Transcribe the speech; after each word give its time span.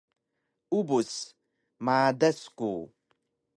Ubus: 0.77 1.11
Madas 1.85 2.39
ku 2.57 2.71